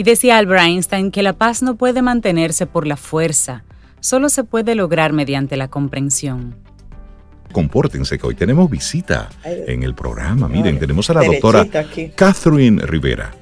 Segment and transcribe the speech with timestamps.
[0.00, 3.64] Y decía Albert Einstein que la paz no puede mantenerse por la fuerza,
[4.00, 6.56] solo se puede lograr mediante la comprensión.
[7.52, 10.48] Compórtense que hoy tenemos visita en el programa.
[10.48, 11.66] Miren, tenemos a la doctora
[12.14, 13.32] Catherine Rivera.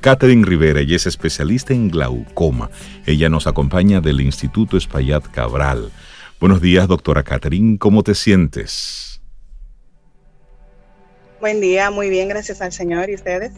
[0.00, 2.70] Catherine Rivera, ella es especialista en glaucoma.
[3.04, 5.92] Ella nos acompaña del Instituto Espaillat Cabral.
[6.40, 9.20] Buenos días, doctora Catherine, ¿cómo te sientes?
[11.42, 13.10] Buen día, muy bien, gracias al Señor.
[13.10, 13.52] ¿Y ustedes?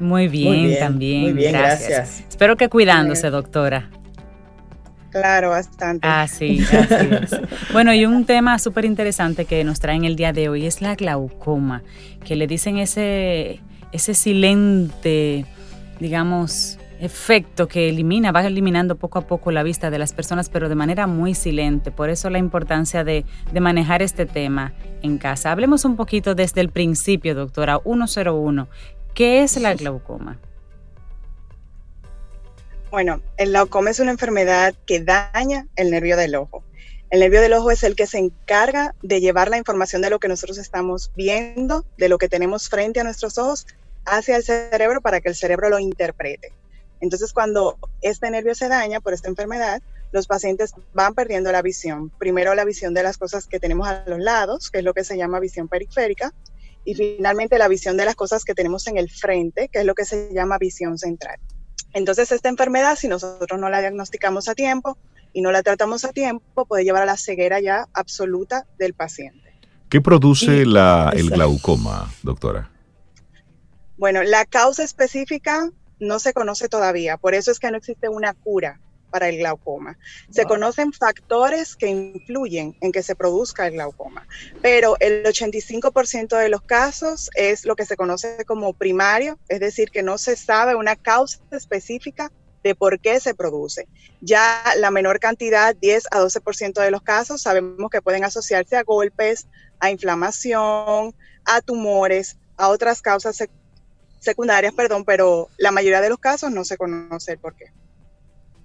[0.00, 1.22] Muy bien, también.
[1.22, 2.24] Muy bien, gracias.
[2.28, 3.90] Espero que cuidándose, doctora.
[5.10, 6.06] Claro, bastante.
[6.08, 7.40] Ah, sí, así es.
[7.72, 10.96] bueno, y un tema súper interesante que nos traen el día de hoy es la
[10.96, 11.84] glaucoma,
[12.24, 13.60] que le dicen ese,
[13.92, 15.46] ese silente,
[16.00, 20.68] digamos, efecto que elimina, va eliminando poco a poco la vista de las personas, pero
[20.68, 21.90] de manera muy silente.
[21.90, 24.72] Por eso la importancia de, de manejar este tema
[25.02, 25.52] en casa.
[25.52, 28.68] Hablemos un poquito desde el principio, doctora, 101.
[29.14, 30.40] ¿Qué es la glaucoma?
[32.90, 36.64] Bueno, el glaucoma es una enfermedad que daña el nervio del ojo.
[37.10, 40.18] El nervio del ojo es el que se encarga de llevar la información de lo
[40.18, 43.68] que nosotros estamos viendo, de lo que tenemos frente a nuestros ojos,
[44.04, 46.52] hacia el cerebro para que el cerebro lo interprete.
[47.00, 52.10] Entonces, cuando este nervio se daña por esta enfermedad, los pacientes van perdiendo la visión.
[52.18, 55.04] Primero la visión de las cosas que tenemos a los lados, que es lo que
[55.04, 56.32] se llama visión periférica,
[56.84, 59.94] y finalmente la visión de las cosas que tenemos en el frente, que es lo
[59.94, 61.38] que se llama visión central.
[61.92, 64.98] Entonces, esta enfermedad, si nosotros no la diagnosticamos a tiempo
[65.32, 69.54] y no la tratamos a tiempo, puede llevar a la ceguera ya absoluta del paciente.
[69.88, 72.70] ¿Qué produce el glaucoma, doctora?
[73.96, 75.70] Bueno, la causa específica
[76.00, 78.80] no se conoce todavía, por eso es que no existe una cura
[79.14, 79.96] para el glaucoma.
[80.28, 84.26] Se conocen factores que influyen en que se produzca el glaucoma,
[84.60, 89.92] pero el 85% de los casos es lo que se conoce como primario, es decir,
[89.92, 92.32] que no se sabe una causa específica
[92.64, 93.86] de por qué se produce.
[94.20, 98.82] Ya la menor cantidad, 10 a 12% de los casos, sabemos que pueden asociarse a
[98.82, 99.46] golpes,
[99.78, 101.14] a inflamación,
[101.44, 103.44] a tumores, a otras causas
[104.18, 107.66] secundarias, perdón, pero la mayoría de los casos no se conoce el por qué.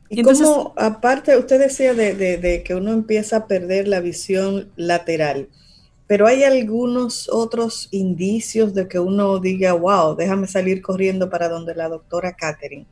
[0.09, 5.50] Y, como, aparte, usted decía de, que uno empieza a perder la visión lateral,
[6.08, 11.75] pero hay algunos otros indicios de que uno diga, wow, déjame salir corriendo para donde
[11.75, 12.88] la doctora Catherine.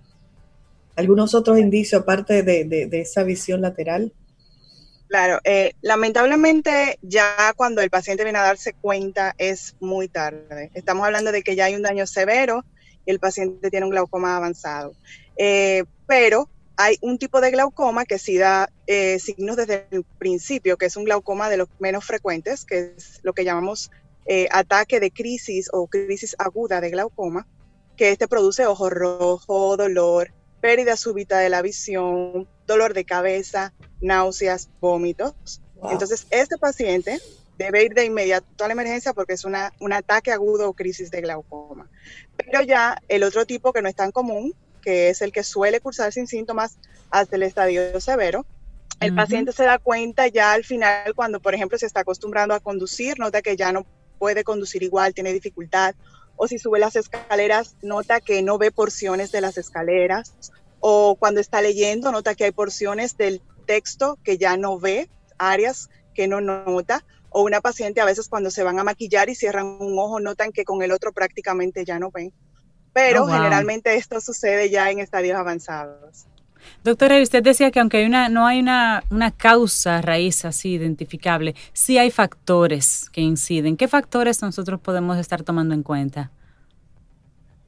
[0.95, 4.13] ¿Algunos otros indicios aparte de, esa visión lateral?
[5.07, 10.69] Claro, eh, lamentablemente ya cuando el paciente viene a darse cuenta es muy tarde.
[10.75, 12.63] Estamos hablando de que ya hay un daño severo
[13.05, 14.93] y el paciente tiene un glaucoma avanzado.
[15.37, 20.77] Eh, pero hay un tipo de glaucoma que sí da eh, signos desde el principio,
[20.77, 23.89] que es un glaucoma de los menos frecuentes, que es lo que llamamos
[24.27, 27.47] eh, ataque de crisis o crisis aguda de glaucoma,
[27.95, 34.69] que este produce ojo rojo, dolor, pérdida súbita de la visión, dolor de cabeza, náuseas,
[34.79, 35.61] vómitos.
[35.89, 37.19] Entonces, este paciente
[37.57, 41.09] debe ir de inmediato a la emergencia porque es una, un ataque agudo o crisis
[41.09, 41.89] de glaucoma.
[42.35, 45.79] Pero ya el otro tipo que no es tan común, que es el que suele
[45.79, 46.77] cursar sin síntomas
[47.09, 48.45] hasta el estadio severo.
[48.99, 52.59] El paciente se da cuenta ya al final cuando, por ejemplo, se está acostumbrando a
[52.59, 53.85] conducir, nota que ya no
[54.17, 55.93] puede conducir igual, tiene dificultad,
[56.35, 60.33] o si sube las escaleras, nota que no ve porciones de las escaleras,
[60.79, 65.89] o cuando está leyendo, nota que hay porciones del texto que ya no ve, áreas
[66.15, 69.77] que no nota, o una paciente a veces cuando se van a maquillar y cierran
[69.79, 72.33] un ojo, notan que con el otro prácticamente ya no ven
[72.97, 76.25] pero oh, generalmente esto sucede ya en estadios avanzados.
[76.83, 81.53] Doctora, usted decía que aunque hay una, no hay una, una, causa raíz así identificable,
[81.73, 83.77] sí hay factores que inciden.
[83.77, 86.31] ¿Qué factores nosotros podemos estar tomando en cuenta?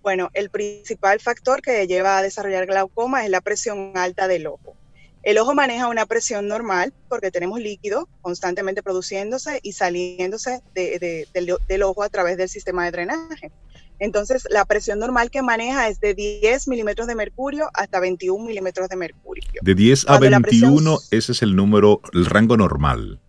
[0.01, 4.75] Bueno, el principal factor que lleva a desarrollar glaucoma es la presión alta del ojo.
[5.21, 12.01] El ojo maneja una presión normal porque tenemos líquido constantemente produciéndose y saliéndose del ojo
[12.01, 13.51] a través del sistema de drenaje.
[13.99, 18.87] Entonces, la presión normal que maneja es de 10 milímetros de mercurio hasta 21 milímetros
[18.89, 19.43] de mercurio.
[19.61, 23.19] De 10 a 21, ese es el número, el rango normal.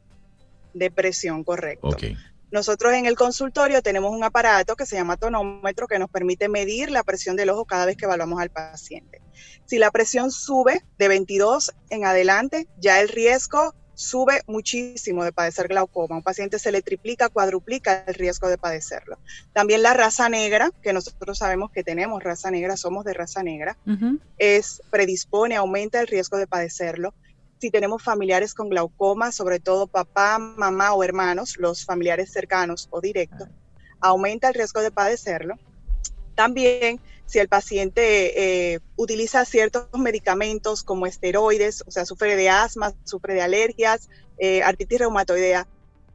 [0.72, 1.88] De presión, correcto.
[1.88, 2.17] Okay.
[2.52, 6.90] Nosotros en el consultorio tenemos un aparato que se llama tonómetro que nos permite medir
[6.90, 9.20] la presión del ojo cada vez que evaluamos al paciente.
[9.67, 15.69] Si la presión sube de 22 en adelante, ya el riesgo sube muchísimo de padecer
[15.69, 16.17] glaucoma.
[16.17, 19.19] Un paciente se le triplica, cuadruplica el riesgo de padecerlo.
[19.52, 23.76] También la raza negra, que nosotros sabemos que tenemos raza negra, somos de raza negra,
[24.38, 27.12] es predispone, aumenta el riesgo de padecerlo.
[27.61, 33.03] Si tenemos familiares con glaucoma, sobre todo papá, mamá o hermanos, los familiares cercanos o
[33.03, 33.49] directos,
[34.00, 35.56] aumenta el riesgo de padecerlo
[36.40, 42.94] También si el paciente eh, utiliza ciertos medicamentos como esteroides, o sea, sufre de asma,
[43.04, 44.08] sufre de alergias,
[44.38, 45.69] eh, artritis reumatoidea,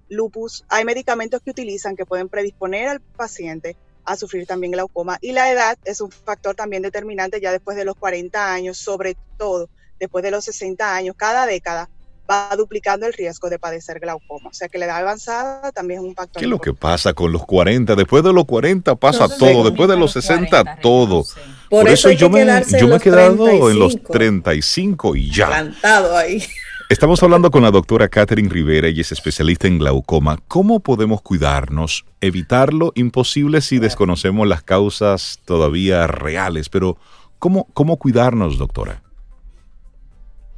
[0.09, 5.19] lupus, hay medicamentos que utilizan que pueden predisponer al paciente a sufrir también glaucoma.
[5.21, 9.15] Y la edad es un factor también determinante ya después de los 40 años, sobre
[9.37, 9.69] todo
[9.99, 11.87] después de los 60 años, cada década
[12.29, 14.49] va duplicando el riesgo de padecer glaucoma.
[14.49, 16.39] O sea que la edad avanzada también es un factor.
[16.39, 17.95] ¿Qué es lo que pasa con los 40?
[17.95, 21.23] Después de los 40 pasa todo, después de los 60 todo.
[21.69, 22.45] Por, eso, yo, me,
[22.79, 25.47] yo me he quedado en los 35 y ya.
[25.47, 26.43] Plantado ahí.
[26.87, 30.37] Estamos hablando con la doctora Catherine Rivera, ella es especialista en glaucoma.
[30.47, 32.05] ¿Cómo podemos cuidarnos?
[32.21, 36.97] Evitarlo imposible si desconocemos las causas todavía reales, pero
[37.39, 39.01] ¿cómo, cómo cuidarnos, doctora?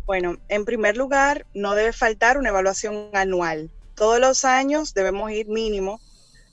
[0.08, 3.70] Bueno, en primer lugar, no debe faltar una evaluación anual.
[3.94, 6.00] Todos los años debemos ir mínimo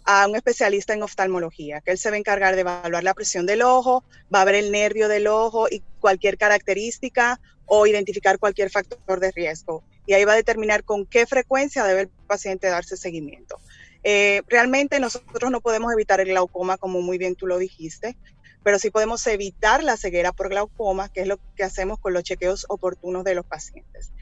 [0.04, 3.46] a un especialista en oftalmología, que él se va a encargar de evaluar la presión
[3.46, 4.02] del ojo,
[4.34, 9.30] va a ver el nervio del ojo y cualquier característica o identificar cualquier factor de
[9.30, 9.84] riesgo.
[10.04, 13.60] Y ahí va a determinar con qué frecuencia debe el paciente darse seguimiento.
[14.02, 18.16] Eh, realmente nosotros no podemos evitar el glaucoma, como muy bien tú lo dijiste
[18.64, 22.24] pero sí podemos evitar la ceguera por glaucoma, que es lo que hacemos con los
[22.24, 24.12] chequeos oportunos de los pacientes.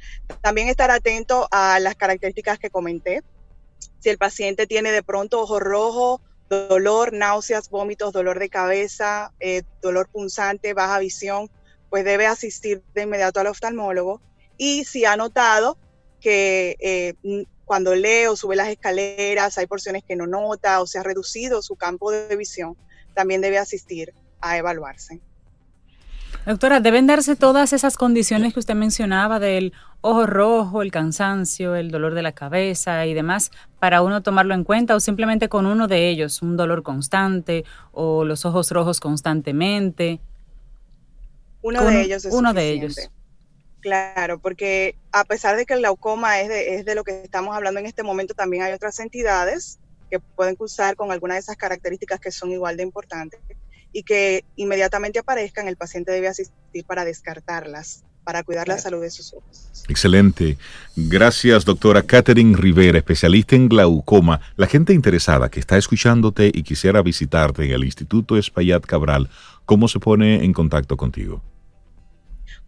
[0.42, 3.22] También estar atento a las características que comenté.
[4.00, 9.62] Si el paciente tiene de pronto ojo rojo, dolor, náuseas, vómitos, dolor de cabeza, eh,
[9.80, 11.48] dolor punzante, baja visión,
[11.88, 14.20] pues debe asistir de inmediato al oftalmólogo.
[14.58, 15.78] Y si ha notado
[16.20, 17.14] que eh,
[17.64, 21.62] cuando lee o sube las escaleras hay porciones que no nota o se ha reducido
[21.62, 22.76] su campo de visión,
[23.14, 24.12] también debe asistir
[24.42, 25.20] a evaluarse.
[26.44, 31.92] Doctora, ¿deben darse todas esas condiciones que usted mencionaba del ojo rojo, el cansancio, el
[31.92, 35.86] dolor de la cabeza y demás para uno tomarlo en cuenta o simplemente con uno
[35.86, 40.20] de ellos, un dolor constante o los ojos rojos constantemente?
[41.62, 42.96] Uno de ellos es Uno de ellos.
[43.78, 47.54] Claro, porque a pesar de que el glaucoma es de, es de lo que estamos
[47.54, 49.78] hablando en este momento, también hay otras entidades
[50.10, 53.40] que pueden cursar con alguna de esas características que son igual de importantes
[53.92, 59.10] y que inmediatamente aparezcan, el paciente debe asistir para descartarlas, para cuidar la salud de
[59.10, 59.84] sus ojos.
[59.88, 60.56] Excelente.
[60.96, 64.40] Gracias, doctora Catherine Rivera, especialista en glaucoma.
[64.56, 69.28] La gente interesada que está escuchándote y quisiera visitarte en el Instituto Espaillat Cabral,
[69.64, 71.42] ¿cómo se pone en contacto contigo?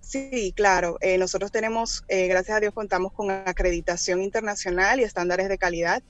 [0.00, 0.98] Sí, claro.
[1.00, 6.02] Eh, nosotros tenemos, eh, gracias a Dios, contamos con acreditación internacional y estándares de calidad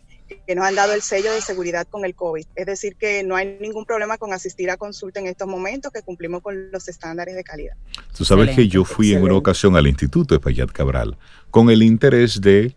[0.46, 2.46] que nos han dado el sello de seguridad con el COVID.
[2.54, 6.02] Es decir, que no hay ningún problema con asistir a consulta en estos momentos, que
[6.02, 7.74] cumplimos con los estándares de calidad.
[8.16, 11.16] Tú sabes que yo fui en una ocasión al Instituto de Payat Cabral
[11.50, 12.74] con el interés de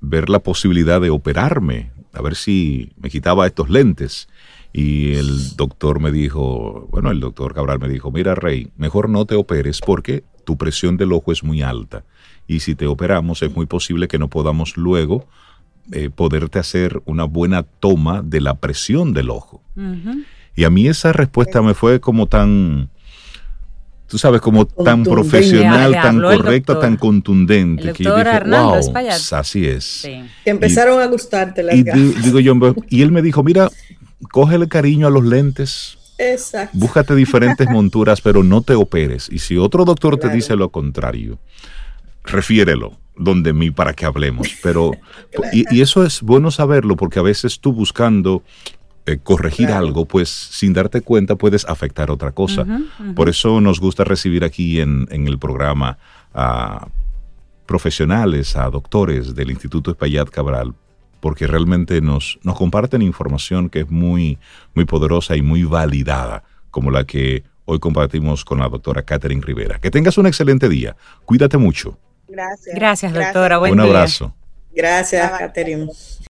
[0.00, 4.28] ver la posibilidad de operarme a ver si me quitaba estos lentes.
[4.72, 9.24] Y el doctor me dijo, bueno, el doctor Cabral me dijo, mira Rey, mejor no
[9.24, 12.04] te operes porque tu presión del ojo es muy alta.
[12.46, 15.28] Y si te operamos es muy posible que no podamos luego
[15.92, 19.62] eh, poderte hacer una buena toma de la presión del ojo.
[20.56, 22.88] Y a mí esa respuesta me fue como tan,
[24.06, 28.80] tú sabes, como tan profesional, tan correcta, tan contundente, que yo dije, wow,
[29.32, 30.08] así es.
[30.44, 32.54] Que empezaron a gustarte las y digo yo,
[32.88, 33.68] y él me dijo, mira,
[34.30, 35.98] cógele cariño a los lentes.
[36.16, 36.78] Exacto.
[36.78, 39.28] Búscate diferentes monturas, pero no te operes.
[39.30, 41.38] Y si otro doctor te dice lo contrario,
[42.24, 44.48] refiérelo donde mí para que hablemos.
[44.62, 44.92] Pero,
[45.52, 48.42] y, y, eso es bueno saberlo porque a veces tú buscando
[49.06, 52.66] eh, corregir algo, pues sin darte cuenta puedes afectar otra cosa.
[53.14, 55.98] Por eso nos gusta recibir aquí en, el programa
[56.32, 56.88] a
[57.66, 60.74] profesionales, a doctores del Instituto Espaillat Cabral,
[61.20, 64.38] porque realmente nos, nos comparten información que es muy,
[64.74, 69.78] muy poderosa y muy validada, como la que hoy compartimos con la doctora Catherine Rivera.
[69.80, 70.96] Que tengas un excelente día.
[71.26, 71.98] Cuídate mucho.
[72.34, 72.74] Gracias.
[72.74, 73.58] Gracias, doctora.
[73.58, 74.34] un abrazo.
[74.72, 75.88] Gracias, Catherine.